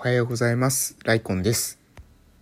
[0.00, 0.96] おはようございます。
[1.04, 1.76] ライコンです。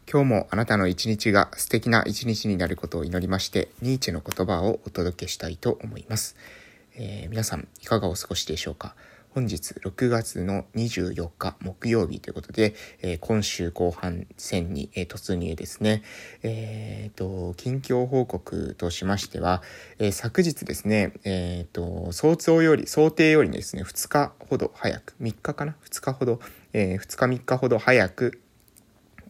[0.06, 6.36] 今日もあなたの一日が素敵な一日になることを祈りまして、ニーチェの言葉をお届けしたいと思います。
[6.96, 8.94] えー、皆さん、いかがお過ごしでしょうか？
[9.36, 16.02] 本日6月の24日木曜日ということで、えー、今週後半戦に、えー、突入ですね。
[16.42, 19.62] えっ、ー、と、近況報告としましては、
[19.98, 26.40] え昨日ですね、えっ、と、想像より、想定よりですね、2日ほど早く、3日かな ?2 日ほど、
[26.72, 28.40] え2日3日ほど早く、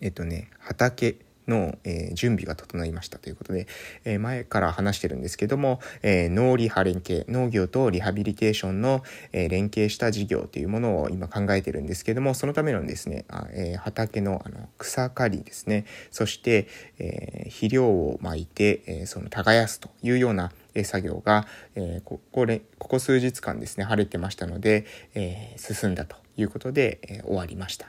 [0.01, 1.19] えっ、とね、畑、
[1.49, 3.67] の、えー、準備が整いましたということで、
[4.05, 16.69] えー、前から話してるんですけども、えー、農リハ連携、農業とリハビリテーションの、え連携した事業というものを今考えてるんですけども、そのためのですね、あえ畑のあの草刈りですね、そして、
[16.99, 20.53] え肥料をまいて、えその耕すというような
[20.85, 22.47] 作業が、えここ
[22.79, 27.87] ここ数日間ですね晴れてましたので、え進んだということで、え終わりました。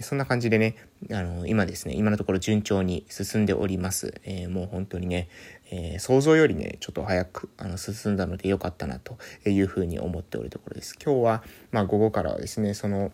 [0.00, 0.76] そんな感じでね、
[1.10, 4.14] あの、今ですね、今のところ順調に進んでおります。
[4.24, 5.28] えー、もう本当にね、
[5.70, 9.18] えー、想像よりね、ちょっと早くあの進んだので良かったなと
[9.48, 10.96] いうふうに思っておるところです。
[11.02, 13.12] 今日は、まあ午後からはですね、その、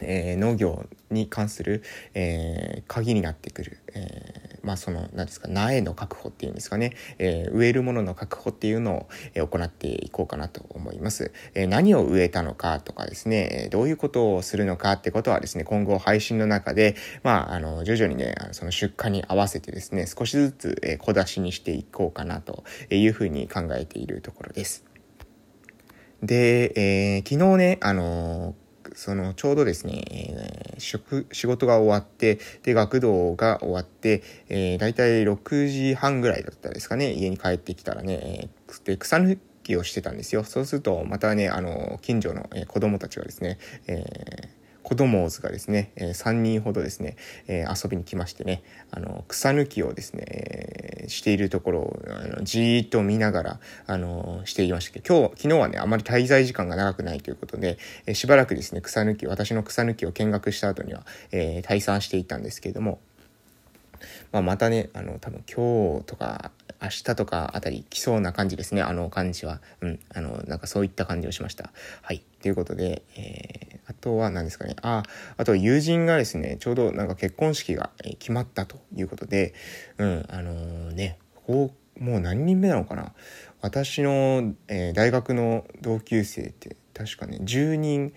[0.00, 1.82] えー、農業に関する、
[2.14, 13.68] えー、鍵になってくる、えー、まあその何ですか苗の確保っていうんですかね、え植えるものの確保っていうのを、え行っていこうかなと思います、え何を植えたのかとかですね。
[13.70, 24.84] どういうことをするのかってことはですね今後配信の中でまああの徐々にねその出荷に合わせてですね少しずつ、え小出しにしていこうかなというふうに考えているところです。
[26.22, 28.54] で、えー、昨日ね、あの
[28.94, 40.44] そのちょうどですね、えー、職仕事が終わってで学童が終わって、えー、大体6時半ぐらいだったですかね家に帰ってきたらね、えー、で草抜きをしてたんですよ。
[40.44, 44.53] そうするとまたねあの近所の、子供たちがですね、えー
[44.84, 47.16] 子供がですね、え、3人ほどですね、
[47.48, 63.00] え、遊びに来ましてね、あの、草抜きをですね、え、しているところを、あのじーっと見ながら、あの、していましたけど、今日、昨日はね、あまり滞在時間が長くないということで、え、しばらくですね、草抜き、私の草抜きを見学した後には、え、退散していたんですけれども、
[64.32, 66.50] まあ、またね、あの、多分今日とか、
[66.82, 69.60] 明日とかあたり来そうな感じですね、あの感じは。
[69.80, 71.72] うん、あの、なんかそういった感じをしました。
[72.02, 72.22] はい。
[72.42, 74.76] ということで、えー、あとは何ですかね。
[74.82, 75.02] あ、
[75.36, 79.54] あと友人がですね、ちょうどなんか結婚式が決まったということで、
[79.98, 83.12] うん、あのー、ね、こう、もう何人目なのかな？
[83.60, 88.12] 私の、えー、大学の同級生って確かね10人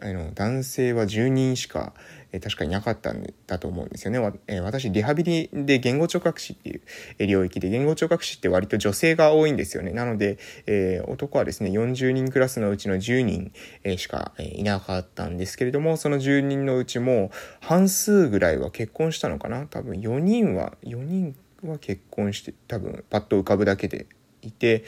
[0.00, 1.92] あの男性は10人しか、
[2.32, 6.82] えー、確かいなかったんだと思うんですよね、えー、私リハビリで言語聴覚士っていう、
[7.18, 9.92] え領域で言語聴覚士って割と女性が多いんですよね。
[9.92, 13.52] なので、えー、男はですね40人クラスのうちの10人、
[13.84, 19.66] えしか、えいなかったんですけれどもその10人のうちも半数ぐらいは結婚したのかな？
[19.66, 24.06] 多分4人は4人は結婚して多分パッと浮かぶだけで
[24.42, 24.84] いて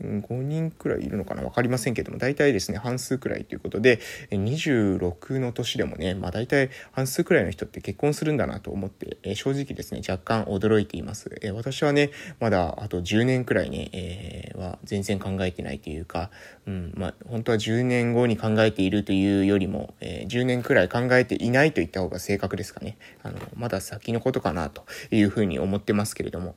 [0.00, 11.30] 5人くらいいるのかな分かりませんけども大体ですね半数くらいということで26の年でもねまあ大体半数くらいの人って結婚するんだなと思って正直ですね若干驚いています。
[11.54, 12.10] 私はね
[12.40, 16.30] まだあと10年くらいね、え、は全然考えてないというか、
[16.66, 22.96] うんまあ、本当は10年後に考えているというよりも、えー、10年くらい考えていないといった方が正確ですかね。
[23.22, 26.54] あのまだ先のことかなというふうに思ってますけれども。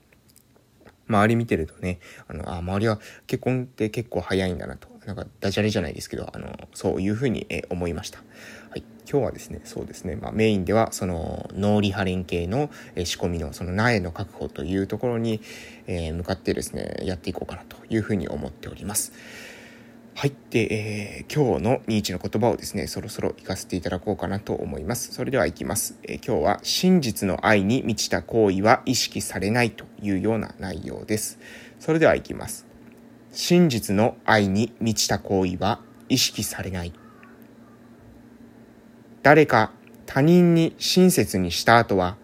[1.10, 8.20] 周り見てるとね、あの、あ、周りは結婚って結構早いんだなと、なんかダジャレじゃないですけど、あの、そういうふうに、え思いました。
[9.10, 15.40] 今日はですね、そうですね、まあ、メインでは、その、脳リハ連携の、え仕込みの、その苗の確保というところに、
[15.88, 19.14] え、向かってですね、やっていこうかなというふうに思っております。
[20.14, 20.34] はい。
[20.50, 25.14] で、えー、今日のニーチの言葉をですね、そろそろ行かせていただこうかなと思います。
[25.14, 26.00] それでは行きます。
[26.04, 31.38] えー、今日は真実の愛に満ちた行為は意識されないというような内容です。
[31.80, 32.66] それでは行きます。
[33.32, 36.92] 真実の愛に満ちた行為は意識されない。
[39.28, 39.72] 誰か
[40.06, 42.16] 他人に親切にした後は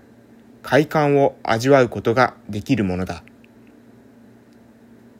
[0.61, 3.23] 快感を味わうことができるものだ。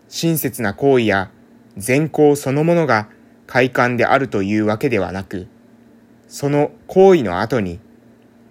[0.07, 1.30] 親切な行為や
[1.75, 3.09] 善行そのものが
[3.47, 5.50] 快感であるというわけではなく、
[6.30, 7.81] その行為の後に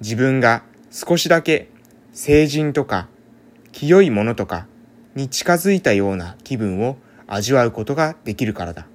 [0.00, 1.70] 自分が少しだけ
[2.12, 3.08] 成人とか
[3.72, 4.66] 清いものとか
[5.14, 8.86] に近づいたような気分を味わうことができるからだ。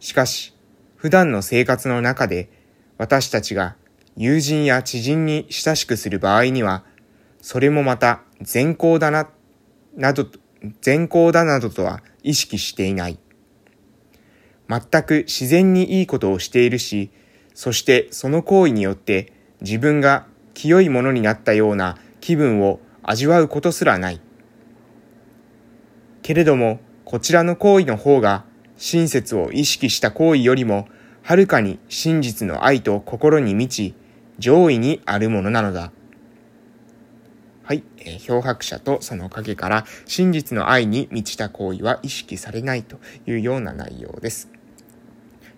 [0.00, 0.56] しかし、
[1.02, 2.48] 普段の生活の中で
[2.96, 3.74] 私たちが
[4.16, 6.84] 友人や知人に親しくする場合には、
[7.40, 9.28] それもまた善行だな、
[9.96, 10.28] など
[10.80, 13.18] 善行だなどとは意識していない。
[14.68, 17.10] 全く自然にいいことをしているし、
[17.52, 24.20] そしてその行為によって自分が清いものになったような気分を味わうことすらない。
[26.22, 28.44] けれども、こちらの行為の方が
[28.82, 30.88] 親切を意識した行為よりも、
[31.22, 33.94] はるかに真実の愛と心に満ち、
[34.40, 35.92] 上位にあるものなのだ。
[37.62, 44.50] はい、えー、漂白者とその影から真実の愛に満ちた行為は意識されないというような内容です。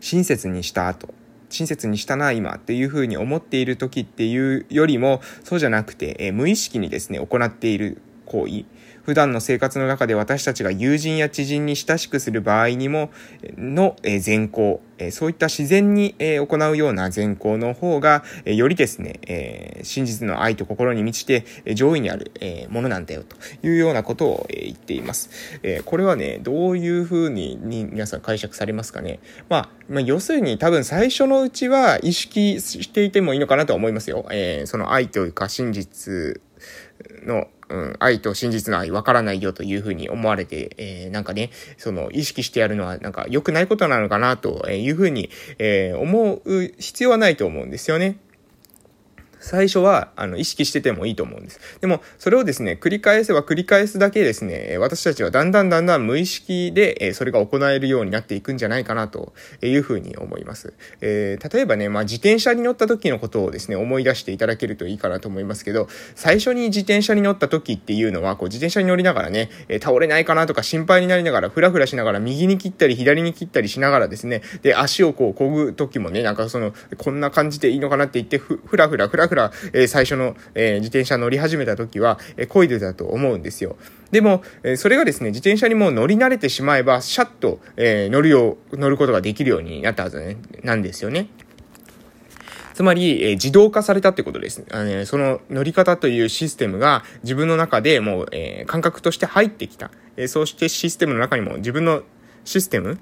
[0.00, 1.14] 親切にした後、
[1.48, 8.66] 親切にしたな、今っていうふうに思っている時っていうよりも、そうじゃなくて、えー、無意識にですね、行っている行為、
[9.04, 13.10] 普段の生活の中で私たちが友人や知人に親しくする場合にも、
[13.56, 14.80] の善行、
[15.10, 22.32] そういった自然に行うような善行の方が、よりですね、真実の愛と心に満ちて上位にある
[22.70, 23.36] ものなんだよと
[23.66, 25.30] いうようなことを言っています。
[25.84, 29.20] これはね、どういうふうに皆さん解釈されますかね。
[29.48, 34.26] まあ、要するに多分最初のうちは意識していてもいいのかなと思いますよ。
[34.64, 36.40] その愛というか真実
[37.26, 45.28] のうん、愛と真実の愛分からないよというふうに思われて、えー、なんかね、その意識してやるのはなんか良くないことなのかなというふうに、
[45.58, 48.18] えー、思う必要はないと思うんですよね。
[49.44, 51.60] 最初は、あの、意識しててもいいと思うんです。
[51.82, 60.72] でも、それをですね、繰り返せば繰り返すだけですね、私たちはだんだんだんだん無意識で、えそれが行えるようになっていくんじゃないかなというふうに思います。
[61.02, 79.33] えー、例えばね、まあ、自転車に乗った時のことをですね、思い出していただけるといいかなと思いますけど、最初に自転車に乗った時っていうのは、こう、自転車に乗りながらね、え倒れないかなとか心配になりながら、ふらふらしながら、右に切ったり、左に切ったりしながらですね、で、足をこう、こぐ時もね、なんかその、こんな感じでいいのかなって言って、ふ、ふらふら、ふらふら、
[79.72, 83.76] え、最初の、え、自転車乗り始めた時は、えー、漕いでたと思うんですよ。
[84.10, 91.28] でも、えそれがですね、自転車にもう乗り慣れてしまえば、シャッと、え乗るよう、乗ることができるようになったはず、ね、なんですよね。
[92.74, 94.64] つまり、え、自動化されたってことです。
[94.70, 99.90] あの、その乗り方というシステムが自分の中でもう、え、感覚として入ってきた。
[100.16, 102.02] え、そうしてシステムの中にも自分の
[102.44, 102.98] システム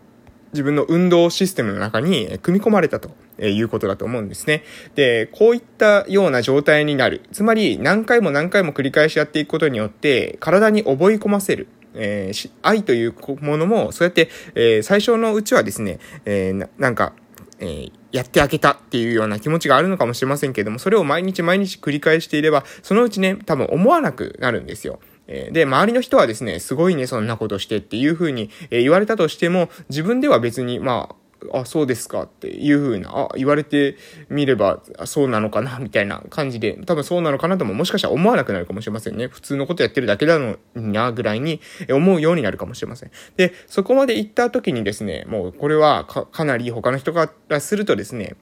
[0.52, 3.10] 自分の運動システムの中に組み込まれたと
[3.40, 4.64] いうことだと思うんですね。
[4.94, 7.22] で、こういったような状態になる。
[7.32, 11.68] つまり、何回も何回も繰り返しやっていくことによって、体に覚え込ませる。
[11.94, 17.12] えー、愛というものも、そうやって、えー、最初のうちはですね、えー、なんか、
[17.58, 25.00] えー、やってあげたっていうような気持ちがあるのかもしれませんけれども、それを毎日毎日繰り返していれば、そのうちね、多分思わなくなるんですよ。
[25.26, 31.14] で、周りの人はですね、すごいね、そんなことしてっていうふうに言われたとしても、自分では別に、まあ、
[31.52, 33.96] あ、そうですかっていうふうな、あ、言われて
[34.28, 39.28] みれば、そうなのかな、みたいな感じで、多分そうなのかなとももしかしたら思わなくなるかもしれませんね。
[39.28, 41.60] 普通のことやってるだけなのにな、ぐらいに
[41.90, 43.10] 思うようになるかもしれません。
[43.36, 48.36] で、そこまで行った時にですね、もうこれはかかなり他の人からするとですね、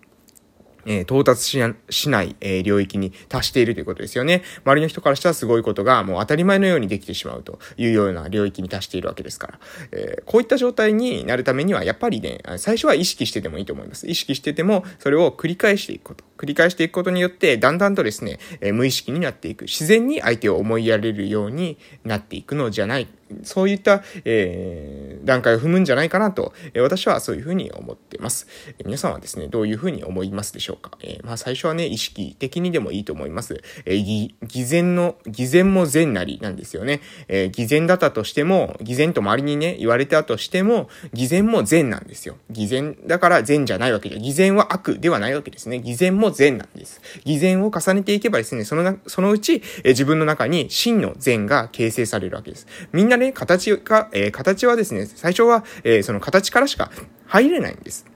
[0.86, 4.42] えー、到達しなしない、えー、領域に達しているということですよね。
[4.64, 9.60] 周りの人からしたらすごいことがもう当たり前のようにできてしまうというような領域に達しているわけですから。
[9.92, 14.08] えー、こういった状態になるためには、やっぱりね、最初は意識しててもいいと思います。
[14.08, 16.29] 意識してても、それを繰り返していくこと。
[16.40, 19.66] 繰り返していくことによって、だんだんとですね、え無意識になっていく。
[19.66, 23.08] 自然に相手を思いやれるようになっていくのじゃない
[23.44, 28.48] そういった、えー、段階を踏むんじゃないかなと、えー、私はそういうふうに思ってます。
[28.78, 30.98] えー、皆さんはですね、どういうふうに思いますでしょうか？
[31.02, 33.62] えー、まあ最初はね、意識的にでもいいと思います。
[33.84, 37.02] えー、偽善の、偽善も善なりなんですよね。
[37.28, 42.36] えー、偽善だったとしても、偽善と周りにね、言われたとしても、偽善も善なんですよ。
[42.50, 45.78] 偽善だから善じゃないわけで、偽善は悪ではないわけですね。
[45.78, 47.00] 偽善も善なんです。
[47.24, 52.66] 偽善を重ねていけばですね、そのな、そのうち、えー、自分の中に真の善が形成されるわけです。
[52.92, 56.90] みんなね、形が、えー、形はですね、最初は、えー、その形からしか
[57.26, 58.06] 入れないんです。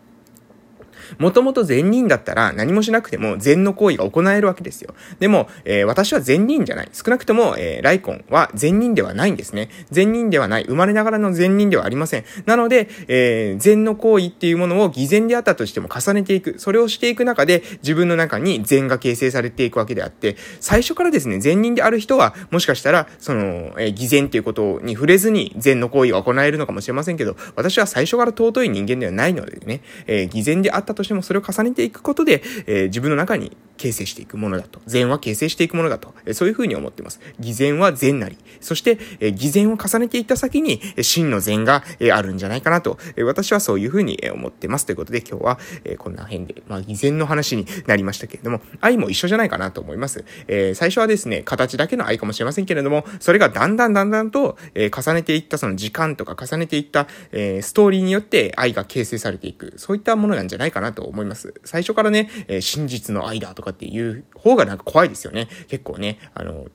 [1.19, 4.95] もともと善人だったら何もしなくても善の行為が行えるわけですよ。
[5.19, 6.89] でも、えー、私は善人じゃない。
[6.93, 9.69] 少なくとも、えー、ライコンは善人ではないんですね。
[9.91, 10.65] 善人ではない。
[10.65, 12.25] 生まれながらの善人ではありません。
[12.47, 16.59] なので、えー、善の行為っていうものを偽善であったとしても重ねていく。
[16.59, 34.81] それをしていく中で自分の中に善が形成されていくわけであって、最初からですね、善人である人は、もしかしたら、その、えー、偽善っていうことに触れずに善の行為が行えるのかもしれませんけど、私は最初から尊い人間ではないのでね、えー、偽善であったとしてもそれを重ねていくことで、えー、自分の中に形成していくものだと。
[34.87, 36.15] 善は形成していくものだと。
[36.33, 37.21] そういうふうに思っています。
[37.41, 38.39] 偽善は善なり。
[38.61, 42.99] そして、え偽善を重ねていった先に、真の善が、えあるんじゃないかなと。
[43.17, 44.87] え私はそういうふうに思ってます。
[44.87, 50.25] ということで今日は、えこんな辺で、まあ、偽善の話になりましたけれども、愛も一緒じゃないかなと思います。
[50.47, 59.75] え最初はですね、形だけの愛かもしれませんけれども、それがだんだんだんだんと、え重ねていったその時間とか重ねていった、えストーリーによって愛が形成されていく。
[59.77, 61.55] そういったものなんじゃないかななと思います。
[61.65, 65.49] 最初からね、えー、真実の愛だとかっていう方がなんか怖いですよね。
[65.69, 66.67] 結構ね、あの、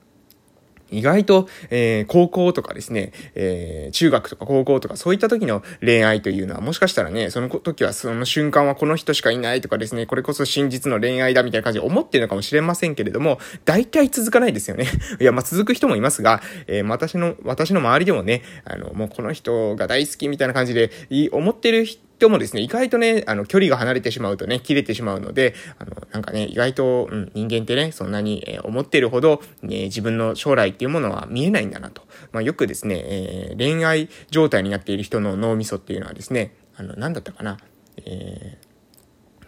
[0.92, 14.88] 意外と、えー、高校とかですね、えー、中学とか高校とかそういった時の恋愛というのはもしかしたらね、その時はその瞬間はこの人しかいないとかですね、これこそ真実の恋愛だみたいな感じで思ってるのかもしれませんけれども、大体続かないですよね。
[15.20, 20.92] いや、まあ、続く人もいますが、えー、私の、私の周りでもね、あの、もうこの人が大好きみたいな感じで、
[21.32, 32.03] 思ってる人人もですね、意外とね、あの、距離が離れてしまうとね、切れてしまうので、あの、なんかね、意外と、うん、人間ってね、そんなに、えー、思ってるほど、ね、自分の将来っていうものは見えないんだなと。
[32.33, 37.57] まあ、よくですね、えー、恋愛状態になっている人の脳みそっていうのはですね、あの、なんだったかな、
[38.05, 38.57] え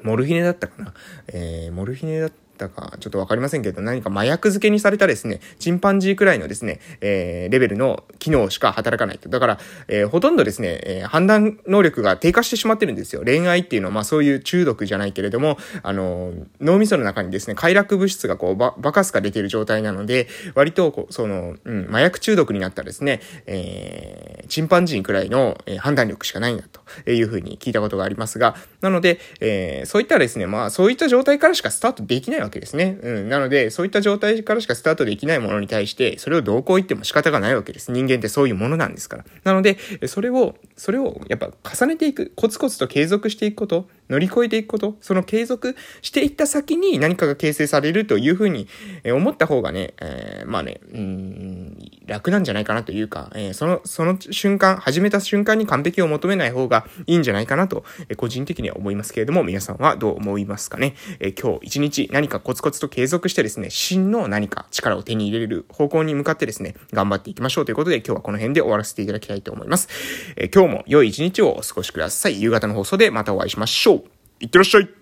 [0.02, 0.94] ー、モルヒネだったかな、
[1.28, 9.30] えー、モルヒネだったたか、ちょっとわかりませんけど、何か麻薬漬けにされたですね、チンパンジーくらいのですね、えー、レベルの機能しか働かないと。
[9.30, 13.24] だから、えー、ほとんどですね、えー、判断能力が低下してしまってるんですよ。
[13.26, 26.64] 恋愛っていうのは、まあそういう中毒じゃないけれども、あの、脳みその中にですね、快楽物質がこう、ば、バカスか出てる状態なので、割とこう、その、うん、麻薬中毒になったらですね、えー、チンパンジーくらいの、えー、判断力しかないんだ
[27.04, 32.98] というふうに聞いたことがありますが、なので、えー、そういったですね、まあそういった状態からしかスタートできないわけですね。
[33.02, 33.30] うん。
[33.30, 37.92] なので、そういった状態からしかスタートできないものに対して、それをどうこう言っても仕方がないわけです。
[37.92, 39.26] 人間ってそういうものなんですから。
[39.44, 39.78] なので、
[40.08, 48.68] それを、それをやっぱ重ねていく、コツコツと継続していくこと、乗り越えていくこと、その継続していった先に何かが形成されるというふうに
[49.06, 60.96] 思った方がね、えー、まあね、うん、楽なんじゃないかなというか、えー、その、その瞬間、始めた瞬間に完璧を求めない方がいいんじゃないかなと、え、個人的には思いますけれども、皆さんはどう思いますかね？
[61.20, 69.88] え、今日一日何かコツコツと継続してですね、真の何か力を手に入れる方向に向かってですね、頑張っていきましょうということで、今日はこの辺で終わらせていただきたいと思います。
[70.36, 72.42] え今日も良い一日をお過ごしください。
[72.42, 74.01] 夕方の放送でまたお会いしましょう。
[74.42, 75.01] いってらっしゃい。